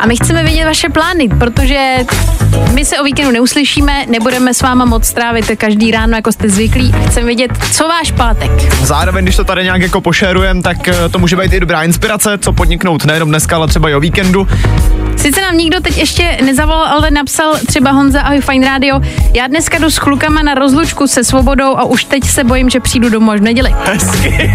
[0.00, 1.96] a my chceme vědět vaše plány, protože
[2.74, 6.94] my se o víkendu neuslyšíme, nebudeme s váma moc strávit každý ráno, jako jste zvyklí.
[7.06, 8.50] Chceme vědět, co váš pátek.
[8.82, 12.38] Zároveň, když to tady nějak jako pošerujem, tak eh, to může být i dobrá inspirace,
[12.38, 14.46] co podniknout nejenom dneska, ale třeba i o víkendu.
[15.16, 19.00] Sice nám nikdo teď ještě nezavolal, ale napsal třeba Honza Ahoj Fine Radio.
[19.34, 22.80] Já dneska jdu s klukama na rozlučku se svobodou a už teď se bojím, že
[22.80, 23.74] přijdu domů až v neděli.
[23.84, 24.54] Hezky.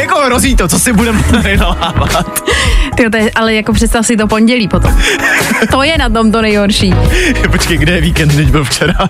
[0.00, 1.22] jako hrozí to, co si budeme
[1.56, 2.42] nalávat.
[2.98, 4.96] Je, ale jako představ si to pondělí potom.
[5.70, 6.94] To je na tom to nejhorší.
[7.50, 8.94] Počkej, kde je víkend, teď byl včera.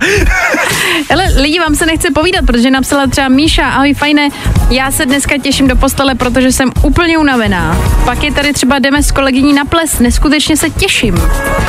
[1.10, 4.28] Ale lidi, vám se nechce povídat, protože napsala třeba Míša, ahoj fajné,
[4.70, 7.78] já se dneska těším do postele, protože jsem úplně unavená.
[8.04, 11.22] Pak je tady třeba jdeme s kolegyní na ples, neskutečně se těším.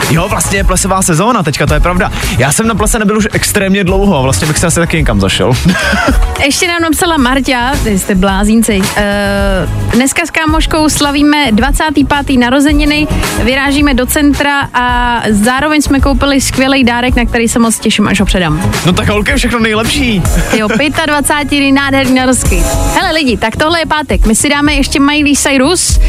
[0.09, 2.11] Jo, vlastně je plesová sezóna, teďka to je pravda.
[2.37, 5.53] Já jsem na plese nebyl už extrémně dlouho, vlastně bych se asi taky někam zašel.
[6.45, 8.77] Ještě nám napsala Marťa, vy jste blázínci.
[8.77, 12.39] Uh, dneska s kámoškou slavíme 25.
[12.39, 13.07] narozeniny,
[13.43, 18.19] vyrážíme do centra a zároveň jsme koupili skvělý dárek, na který se moc těším, až
[18.19, 18.71] ho předám.
[18.85, 20.23] no tak holky, všechno nejlepší.
[20.57, 20.67] Jo,
[21.05, 21.71] 25.
[21.71, 22.63] nádherný narozky.
[22.93, 24.25] Hele lidi, tak tohle je pátek.
[24.25, 25.99] My si dáme ještě Miley Cyrus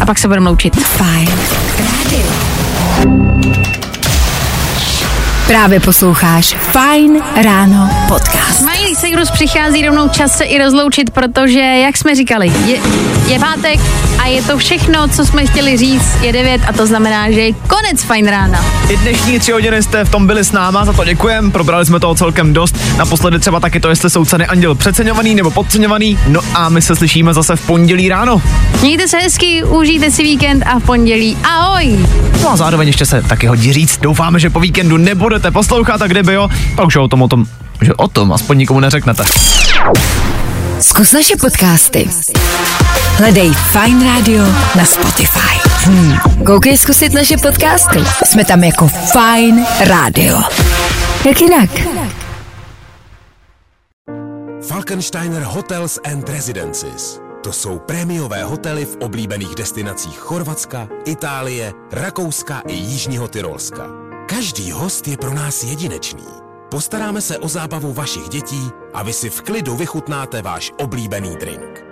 [0.00, 0.76] a pak se budeme loučit.
[0.76, 1.28] Fajn
[5.46, 8.60] Právě posloucháš Fine Ráno podcast.
[8.60, 12.78] Miley Cyrus přichází rovnou čas se i rozloučit, protože, jak jsme říkali, je,
[13.26, 13.80] je pátek
[14.18, 17.52] a je to všechno, co jsme chtěli říct, je 9 a to znamená, že je
[17.52, 18.64] konec fajn rána.
[18.88, 22.00] I dnešní tři hodiny jste v tom byli s náma, za to děkujem, probrali jsme
[22.00, 22.76] toho celkem dost.
[22.96, 26.18] Naposledy třeba taky to, jestli jsou ceny anděl přeceňovaný nebo podceňovaný.
[26.28, 28.42] No a my se slyšíme zase v pondělí ráno.
[28.80, 32.06] Mějte se hezky, užijte si víkend a v pondělí ahoj!
[32.42, 36.06] No a zároveň ještě se taky hodí říct, doufáme, že po víkendu nebudete poslouchat a
[36.06, 37.44] kdyby jo, pak už o tom, o tom,
[37.80, 39.24] že o tom aspoň nikomu neřeknete.
[40.80, 42.08] Zkus naše podcasty.
[43.22, 44.42] Hledej Fine Radio
[44.76, 45.54] na Spotify.
[45.86, 46.44] Hmm.
[46.46, 47.98] Koukej zkusit naše podcasty.
[48.26, 50.38] Jsme tam jako Fine Radio.
[51.26, 51.70] Jak jinak?
[54.68, 57.20] Falkensteiner Hotels and Residences.
[57.42, 63.86] To jsou prémiové hotely v oblíbených destinacích Chorvatska, Itálie, Rakouska i Jižního Tyrolska.
[64.28, 66.26] Každý host je pro nás jedinečný.
[66.70, 71.91] Postaráme se o zábavu vašich dětí a vy si v klidu vychutnáte váš oblíbený drink.